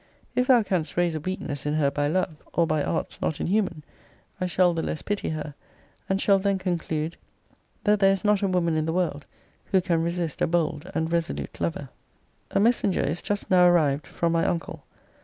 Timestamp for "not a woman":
8.25-8.75